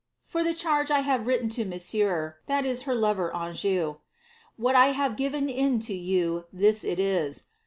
[0.33, 3.97] *Yor the charge I have written to Monsieur (her lover Anjou),
[4.57, 7.43] what I have fhrea in to you, this it is.